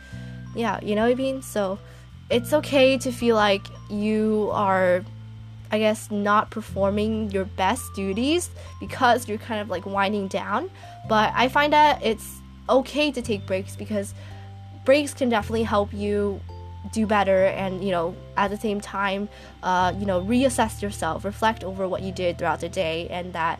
yeah, 0.56 0.80
you 0.82 0.96
know 0.96 1.04
what 1.04 1.12
I 1.12 1.16
mean? 1.16 1.42
So 1.42 1.80
it's 2.30 2.54
okay 2.54 2.98
to 2.98 3.12
feel 3.12 3.36
like 3.36 3.66
you 3.90 4.50
are 4.54 5.04
I 5.72 5.80
guess 5.80 6.12
not 6.12 6.52
performing 6.52 7.32
your 7.32 7.46
best 7.46 7.84
duties 7.96 8.50
because 8.80 9.28
you're 9.28 9.40
kind 9.40 9.60
of 9.60 9.68
like 9.68 9.86
winding 9.86 10.28
down. 10.28 10.70
But 11.10 11.34
I 11.36 11.50
find 11.50 11.74
that 11.74 12.04
it's 12.04 12.40
okay 12.70 13.12
to 13.12 13.22
take 13.22 13.46
breaks 13.48 13.76
because 13.76 14.14
breaks 14.86 15.14
can 15.14 15.28
definitely 15.28 15.64
help 15.64 15.92
you 15.92 16.40
do 16.92 17.06
better 17.06 17.46
and 17.46 17.84
you 17.84 17.92
know 17.92 18.16
at 18.38 18.50
the 18.50 18.58
same 18.58 18.80
time 18.80 19.28
uh, 19.64 19.94
you 19.98 20.06
know 20.06 20.22
reassess 20.22 20.82
yourself 20.82 21.26
reflect 21.26 21.64
over 21.64 21.88
what 21.88 22.02
you 22.02 22.12
did 22.12 22.38
throughout 22.38 22.60
the 22.60 22.70
day 22.70 23.08
and 23.10 23.34
that 23.34 23.60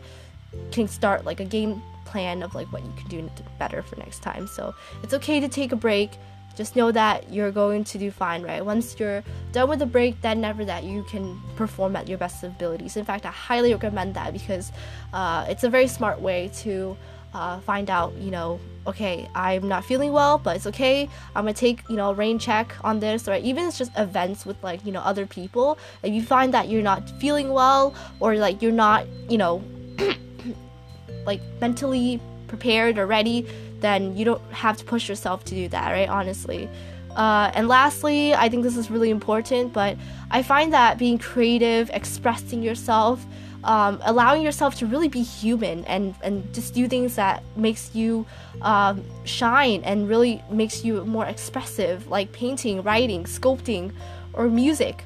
can 0.72 0.88
start 0.88 1.24
like 1.24 1.40
a 1.40 1.44
game 1.44 1.82
plan 2.04 2.42
of 2.42 2.54
like 2.54 2.70
what 2.72 2.84
you 2.84 2.92
can 2.96 3.08
do 3.08 3.30
better 3.58 3.82
for 3.82 3.96
next 3.96 4.20
time 4.20 4.46
so 4.46 4.74
it's 5.02 5.12
okay 5.12 5.40
to 5.40 5.48
take 5.48 5.72
a 5.72 5.76
break 5.76 6.10
just 6.56 6.74
know 6.74 6.90
that 6.90 7.30
you're 7.30 7.52
going 7.52 7.84
to 7.84 7.98
do 7.98 8.10
fine, 8.10 8.42
right? 8.42 8.64
Once 8.64 8.98
you're 8.98 9.22
done 9.52 9.68
with 9.68 9.78
the 9.78 9.86
break, 9.86 10.20
then 10.22 10.40
never 10.40 10.64
that 10.64 10.84
you 10.84 11.02
can 11.04 11.38
perform 11.54 11.94
at 11.94 12.08
your 12.08 12.16
best 12.16 12.42
abilities. 12.42 12.96
In 12.96 13.04
fact, 13.04 13.26
I 13.26 13.30
highly 13.30 13.72
recommend 13.74 14.14
that 14.14 14.32
because 14.32 14.72
uh, 15.12 15.44
it's 15.50 15.64
a 15.64 15.68
very 15.68 15.86
smart 15.86 16.20
way 16.20 16.50
to 16.62 16.96
uh, 17.36 17.60
find 17.60 17.90
out, 17.90 18.14
you 18.14 18.30
know, 18.30 18.58
okay, 18.86 19.28
I'm 19.34 19.68
not 19.68 19.84
feeling 19.84 20.12
well, 20.12 20.38
but 20.38 20.56
it's 20.56 20.66
okay. 20.68 21.08
I'm 21.34 21.44
gonna 21.44 21.52
take, 21.52 21.82
you 21.88 21.96
know, 21.96 22.12
rain 22.12 22.38
check 22.38 22.74
on 22.82 22.98
this, 22.98 23.28
or 23.28 23.34
Even 23.34 23.66
it's 23.66 23.76
just 23.76 23.92
events 23.96 24.46
with 24.46 24.62
like, 24.62 24.84
you 24.86 24.92
know, 24.92 25.00
other 25.00 25.26
people. 25.26 25.78
If 26.02 26.14
you 26.14 26.22
find 26.22 26.54
that 26.54 26.68
you're 26.68 26.82
not 26.82 27.08
feeling 27.20 27.50
well 27.50 27.94
or 28.20 28.36
like 28.36 28.62
you're 28.62 28.72
not, 28.72 29.06
you 29.28 29.36
know, 29.36 29.62
like 31.26 31.42
mentally 31.60 32.20
prepared 32.48 32.96
or 32.96 33.06
ready, 33.06 33.46
then 33.80 34.16
you 34.16 34.24
don't 34.24 34.42
have 34.50 34.78
to 34.78 34.84
push 34.84 35.08
yourself 35.08 35.44
to 35.44 35.54
do 35.54 35.68
that, 35.68 35.90
right? 35.92 36.08
Honestly. 36.08 36.70
Uh, 37.16 37.50
and 37.54 37.66
lastly, 37.66 38.34
I 38.34 38.48
think 38.48 38.62
this 38.62 38.76
is 38.76 38.90
really 38.90 39.10
important, 39.10 39.72
but 39.72 39.96
I 40.30 40.42
find 40.42 40.72
that 40.74 40.98
being 40.98 41.18
creative, 41.18 41.90
expressing 41.94 42.62
yourself, 42.62 43.24
um, 43.66 44.00
allowing 44.04 44.42
yourself 44.42 44.76
to 44.76 44.86
really 44.86 45.08
be 45.08 45.22
human 45.22 45.84
and, 45.86 46.14
and 46.22 46.54
just 46.54 46.72
do 46.72 46.86
things 46.86 47.16
that 47.16 47.42
makes 47.56 47.94
you 47.94 48.24
um, 48.62 49.04
shine 49.24 49.82
and 49.82 50.08
really 50.08 50.42
makes 50.48 50.84
you 50.84 51.04
more 51.04 51.26
expressive, 51.26 52.08
like 52.08 52.30
painting, 52.32 52.82
writing, 52.82 53.24
sculpting, 53.24 53.92
or 54.32 54.48
music. 54.48 55.04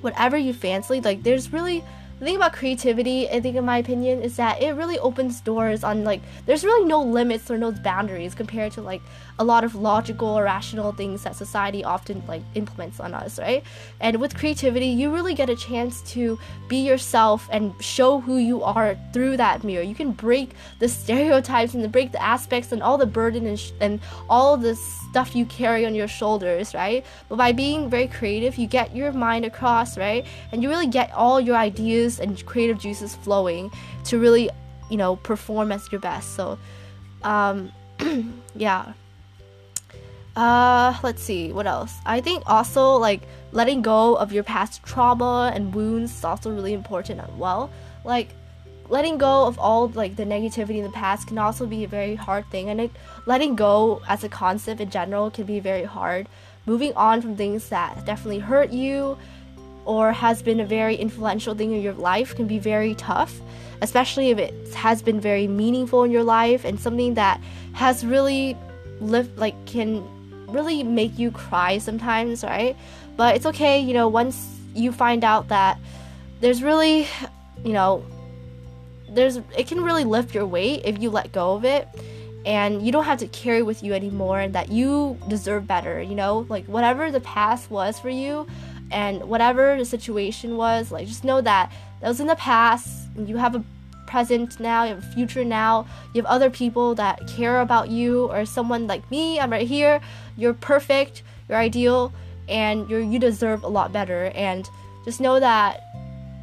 Whatever 0.00 0.38
you 0.38 0.54
fancy, 0.54 1.02
like 1.02 1.22
there's 1.22 1.52
really 1.52 1.84
the 2.20 2.26
thing 2.26 2.36
about 2.36 2.52
creativity, 2.52 3.28
I 3.30 3.40
think 3.40 3.56
in 3.56 3.64
my 3.64 3.78
opinion, 3.78 4.20
is 4.22 4.36
that 4.36 4.60
it 4.60 4.72
really 4.72 4.98
opens 4.98 5.40
doors 5.40 5.82
on 5.82 6.04
like 6.04 6.20
there's 6.44 6.64
really 6.64 6.86
no 6.86 7.02
limits 7.02 7.50
or 7.50 7.56
no 7.56 7.72
boundaries 7.72 8.34
compared 8.34 8.72
to 8.72 8.82
like 8.82 9.00
a 9.38 9.44
lot 9.44 9.64
of 9.64 9.74
logical 9.74 10.28
or 10.28 10.44
rational 10.44 10.92
things 10.92 11.24
that 11.24 11.34
society 11.34 11.82
often 11.82 12.22
like 12.28 12.42
implements 12.54 13.00
on 13.00 13.14
us, 13.14 13.38
right? 13.38 13.64
And 14.00 14.20
with 14.20 14.36
creativity, 14.36 14.88
you 14.88 15.12
really 15.12 15.32
get 15.32 15.48
a 15.48 15.56
chance 15.56 16.02
to 16.12 16.38
be 16.68 16.86
yourself 16.86 17.48
and 17.50 17.72
show 17.82 18.20
who 18.20 18.36
you 18.36 18.62
are 18.62 18.98
through 19.14 19.38
that 19.38 19.64
mirror. 19.64 19.82
You 19.82 19.94
can 19.94 20.12
break 20.12 20.50
the 20.78 20.88
stereotypes 20.88 21.72
and 21.72 21.90
break 21.90 22.12
the 22.12 22.22
aspects 22.22 22.70
and 22.70 22.82
all 22.82 22.98
the 22.98 23.06
burden 23.06 23.46
and, 23.46 23.58
sh- 23.58 23.72
and 23.80 23.98
all 24.28 24.58
the 24.58 24.74
stuff 24.74 25.34
you 25.34 25.46
carry 25.46 25.86
on 25.86 25.94
your 25.94 26.06
shoulders, 26.06 26.74
right? 26.74 27.04
But 27.28 27.36
by 27.36 27.52
being 27.52 27.88
very 27.88 28.08
creative, 28.08 28.56
you 28.56 28.66
get 28.66 28.94
your 28.94 29.10
mind 29.12 29.46
across, 29.46 29.96
right? 29.96 30.26
And 30.52 30.62
you 30.62 30.68
really 30.68 30.86
get 30.86 31.12
all 31.12 31.40
your 31.40 31.56
ideas 31.56 32.09
and 32.18 32.44
creative 32.46 32.78
juices 32.78 33.14
flowing 33.14 33.70
to 34.04 34.18
really, 34.18 34.50
you 34.90 34.96
know, 34.96 35.16
perform 35.16 35.70
at 35.72 35.92
your 35.92 36.00
best. 36.00 36.34
So, 36.34 36.58
um, 37.22 37.70
yeah. 38.54 38.92
Uh 40.36 40.96
let's 41.02 41.22
see 41.22 41.52
what 41.52 41.66
else? 41.66 41.92
I 42.06 42.20
think 42.20 42.44
also 42.46 42.92
like 42.92 43.22
letting 43.52 43.82
go 43.82 44.14
of 44.14 44.32
your 44.32 44.44
past 44.44 44.82
trauma 44.84 45.50
and 45.52 45.74
wounds 45.74 46.16
is 46.16 46.24
also 46.24 46.54
really 46.54 46.72
important 46.72 47.20
as 47.20 47.30
well. 47.36 47.68
Like 48.04 48.28
letting 48.88 49.18
go 49.18 49.46
of 49.46 49.58
all 49.58 49.88
like 49.88 50.16
the 50.16 50.24
negativity 50.24 50.78
in 50.78 50.84
the 50.84 50.90
past 50.90 51.28
can 51.28 51.38
also 51.38 51.66
be 51.66 51.84
a 51.84 51.88
very 51.88 52.14
hard 52.14 52.44
thing 52.50 52.68
and 52.68 52.90
letting 53.26 53.56
go 53.56 54.02
as 54.08 54.22
a 54.22 54.28
concept 54.28 54.80
in 54.80 54.90
general 54.90 55.30
can 55.30 55.46
be 55.46 55.60
very 55.60 55.84
hard. 55.84 56.28
Moving 56.66 56.92
on 56.94 57.22
from 57.22 57.36
things 57.36 57.68
that 57.70 58.04
definitely 58.04 58.40
hurt 58.40 58.70
you 58.70 59.18
or 59.90 60.12
has 60.12 60.42
been 60.48 60.60
a 60.60 60.68
very 60.78 60.96
influential 61.06 61.54
thing 61.54 61.72
in 61.72 61.82
your 61.82 61.98
life 62.10 62.34
can 62.36 62.46
be 62.46 62.58
very 62.58 62.94
tough 62.94 63.32
especially 63.82 64.30
if 64.30 64.38
it 64.38 64.54
has 64.74 65.02
been 65.02 65.20
very 65.20 65.46
meaningful 65.46 66.04
in 66.04 66.10
your 66.10 66.22
life 66.22 66.64
and 66.64 66.78
something 66.78 67.14
that 67.14 67.40
has 67.72 68.04
really 68.04 68.56
lived 69.00 69.38
like 69.38 69.54
can 69.66 70.04
really 70.48 70.82
make 70.82 71.18
you 71.18 71.30
cry 71.30 71.78
sometimes, 71.78 72.44
right? 72.44 72.76
But 73.16 73.36
it's 73.36 73.46
okay, 73.46 73.80
you 73.80 73.94
know, 73.94 74.08
once 74.08 74.58
you 74.74 74.92
find 74.92 75.24
out 75.24 75.48
that 75.48 75.78
there's 76.40 76.62
really, 76.62 77.06
you 77.64 77.72
know, 77.72 78.04
there's 79.08 79.38
it 79.56 79.66
can 79.66 79.82
really 79.82 80.04
lift 80.04 80.34
your 80.34 80.46
weight 80.46 80.82
if 80.84 81.00
you 81.00 81.10
let 81.10 81.32
go 81.32 81.54
of 81.54 81.64
it 81.64 81.88
and 82.46 82.84
you 82.84 82.92
don't 82.92 83.04
have 83.04 83.18
to 83.18 83.26
carry 83.28 83.62
with 83.62 83.82
you 83.82 83.92
anymore 83.92 84.40
and 84.40 84.54
that 84.54 84.70
you 84.70 85.18
deserve 85.28 85.66
better, 85.66 86.00
you 86.00 86.14
know? 86.14 86.46
Like 86.48 86.66
whatever 86.66 87.10
the 87.10 87.20
past 87.20 87.70
was 87.70 87.98
for 87.98 88.10
you 88.10 88.46
and 88.90 89.24
whatever 89.28 89.76
the 89.76 89.84
situation 89.84 90.56
was, 90.56 90.90
like 90.90 91.06
just 91.06 91.24
know 91.24 91.40
that 91.40 91.72
that 92.00 92.08
was 92.08 92.20
in 92.20 92.26
the 92.26 92.36
past 92.36 93.08
and 93.16 93.28
you 93.28 93.36
have 93.36 93.54
a 93.54 93.64
present 94.06 94.58
now, 94.58 94.84
you 94.84 94.94
have 94.94 95.04
a 95.04 95.12
future 95.12 95.44
now, 95.44 95.86
you 96.12 96.22
have 96.22 96.30
other 96.30 96.50
people 96.50 96.94
that 96.96 97.26
care 97.28 97.60
about 97.60 97.88
you, 97.88 98.26
or 98.26 98.44
someone 98.44 98.86
like 98.86 99.08
me, 99.10 99.38
I'm 99.38 99.50
right 99.50 99.66
here, 99.66 100.00
you're 100.36 100.54
perfect, 100.54 101.22
you're 101.48 101.58
ideal, 101.58 102.12
and 102.48 102.90
you're 102.90 103.00
you 103.00 103.18
deserve 103.18 103.62
a 103.62 103.68
lot 103.68 103.92
better. 103.92 104.32
And 104.34 104.68
just 105.04 105.20
know 105.20 105.38
that 105.38 105.82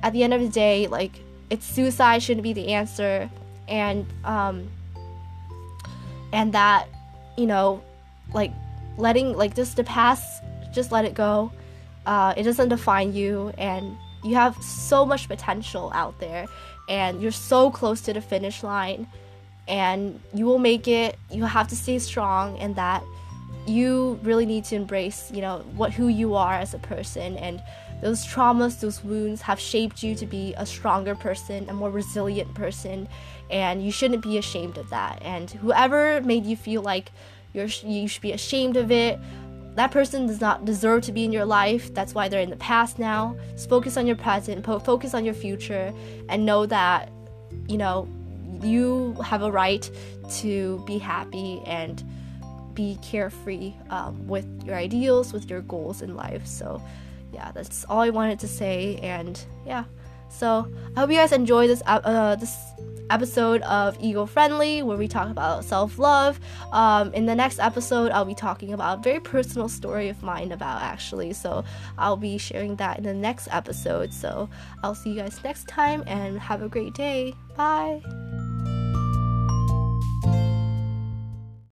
at 0.04 0.14
the 0.14 0.24
end 0.24 0.34
of 0.34 0.42
the 0.42 0.48
day, 0.48 0.88
like 0.88 1.12
it's 1.50 1.66
suicide 1.66 2.24
shouldn't 2.24 2.44
be 2.44 2.54
the 2.54 2.70
answer, 2.74 3.30
and 3.68 4.06
um, 4.24 4.70
and 6.32 6.54
that 6.54 6.88
you 7.38 7.46
know, 7.46 7.82
like 8.34 8.52
letting 8.98 9.38
like 9.38 9.56
just 9.56 9.76
the 9.76 9.84
past, 9.84 10.44
just 10.74 10.92
let 10.92 11.06
it 11.06 11.14
go. 11.14 11.52
Uh, 12.08 12.34
it 12.36 12.44
doesn't 12.44 12.70
define 12.70 13.14
you, 13.14 13.54
and 13.58 13.96
you 14.24 14.34
have 14.34 14.56
so 14.64 15.06
much 15.06 15.28
potential 15.28 15.92
out 15.94 16.20
there 16.20 16.48
and 16.90 17.22
you're 17.22 17.32
so 17.32 17.70
close 17.70 18.02
to 18.02 18.14
the 18.14 18.22
finish 18.22 18.64
line 18.64 19.08
and 19.68 20.20
you 20.34 20.46
will 20.46 20.58
make 20.58 20.88
it. 20.88 21.18
You 21.30 21.44
have 21.44 21.68
to 21.68 21.76
stay 21.76 22.00
strong 22.00 22.58
and 22.58 22.76
that 22.76 23.04
you 23.68 24.20
really 24.24 24.46
need 24.46 24.64
to 24.64 24.76
embrace 24.76 25.30
you 25.34 25.42
know 25.42 25.58
what 25.76 25.92
who 25.92 26.08
you 26.08 26.36
are 26.36 26.54
as 26.54 26.74
a 26.74 26.80
person 26.80 27.36
and 27.38 27.62
those 28.02 28.26
traumas 28.26 28.80
those 28.80 29.04
wounds 29.04 29.42
have 29.42 29.60
shaped 29.60 30.02
you 30.02 30.16
to 30.16 30.26
be 30.26 30.54
a 30.56 30.66
stronger 30.66 31.14
person 31.14 31.68
a 31.68 31.74
more 31.74 31.92
resilient 31.92 32.54
person 32.54 33.10
and 33.50 33.84
you 33.84 33.92
shouldn't 33.92 34.22
be 34.22 34.38
ashamed 34.38 34.78
of 34.78 34.90
that. 34.90 35.20
And 35.22 35.50
whoever 35.50 36.22
made 36.22 36.46
you 36.46 36.56
feel 36.56 36.82
like 36.82 37.12
you're 37.54 37.68
you 37.84 38.08
should 38.08 38.22
be 38.22 38.34
ashamed 38.34 38.78
of 38.78 38.92
it 38.92 39.20
that 39.78 39.92
person 39.92 40.26
does 40.26 40.42
not 40.42 40.66
deserve 40.66 41.04
to 41.04 41.12
be 41.12 41.24
in 41.24 41.32
your 41.32 41.46
life. 41.46 41.94
That's 41.94 42.16
why 42.16 42.30
they're 42.30 42.42
in 42.42 42.50
the 42.50 42.56
past 42.56 42.98
now. 42.98 43.36
Just 43.52 43.70
focus 43.70 43.96
on 43.96 44.08
your 44.08 44.16
present, 44.16 44.66
focus 44.66 45.14
on 45.14 45.24
your 45.24 45.36
future, 45.36 45.94
and 46.30 46.48
know 46.48 46.66
that, 46.66 47.12
you 47.68 47.78
know, 47.78 48.10
you 48.64 49.14
have 49.24 49.44
a 49.44 49.52
right 49.52 49.88
to 50.32 50.84
be 50.88 50.98
happy 50.98 51.62
and 51.68 52.04
be 52.74 52.98
carefree 53.04 53.76
um, 53.92 54.28
with 54.28 54.48
your 54.66 54.76
ideals, 54.76 55.32
with 55.32 55.48
your 55.48 55.62
goals 55.62 56.02
in 56.02 56.16
life. 56.16 56.48
So, 56.48 56.82
yeah, 57.32 57.52
that's 57.52 57.86
all 57.86 58.00
I 58.00 58.10
wanted 58.10 58.40
to 58.40 58.48
say. 58.48 58.96
And 59.04 59.40
yeah, 59.64 59.84
so 60.28 60.68
I 60.96 61.02
hope 61.02 61.12
you 61.12 61.18
guys 61.18 61.32
enjoy 61.32 61.68
this 61.68 61.84
uh, 61.86 62.02
uh 62.04 62.36
this 62.36 62.58
episode 63.10 63.62
of 63.64 63.98
Ego 64.00 64.26
Friendly, 64.26 64.84
where 64.84 64.98
we 64.98 65.08
talk 65.08 65.30
about 65.30 65.64
self 65.64 65.98
love. 66.00 66.40
Um, 66.72 67.14
in 67.14 67.26
the 67.26 67.36
next 67.36 67.60
episode, 67.60 68.12
I'll 68.12 68.26
be 68.26 68.36
talking 68.36 68.74
about 68.74 69.00
a 69.00 69.02
very 69.02 69.20
personal 69.20 69.70
story 69.70 70.10
of 70.10 70.22
mine 70.24 70.52
about 70.52 70.82
actually. 70.82 71.34
So 71.34 71.64
I'll 71.98 72.18
be 72.18 72.38
sharing 72.38 72.76
that 72.78 72.98
in 72.98 73.04
the 73.04 73.14
next 73.14 73.48
episode. 73.52 74.14
So 74.14 74.50
I'll 74.84 74.96
see 74.96 75.12
you 75.12 75.22
guys 75.22 75.44
next 75.44 75.68
time 75.68 76.04
and 76.08 76.40
have 76.40 76.62
a 76.62 76.70
great 76.70 76.94
day. 76.94 77.34
Bye. 77.56 78.02